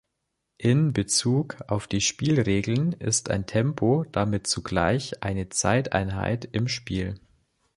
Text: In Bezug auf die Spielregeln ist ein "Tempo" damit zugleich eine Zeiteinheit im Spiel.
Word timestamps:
In 0.57 0.93
Bezug 0.93 1.57
auf 1.67 1.85
die 1.85 2.01
Spielregeln 2.01 2.93
ist 2.93 3.29
ein 3.29 3.45
"Tempo" 3.45 4.03
damit 4.11 4.47
zugleich 4.47 5.21
eine 5.21 5.49
Zeiteinheit 5.49 6.45
im 6.53 6.67
Spiel. 6.67 7.19